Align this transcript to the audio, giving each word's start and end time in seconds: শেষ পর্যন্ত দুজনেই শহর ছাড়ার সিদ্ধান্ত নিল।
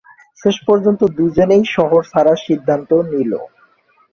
শেষ 0.41 0.55
পর্যন্ত 0.67 1.01
দুজনেই 1.17 1.63
শহর 1.75 2.01
ছাড়ার 2.11 2.37
সিদ্ধান্ত 2.45 2.89
নিল। 3.11 3.31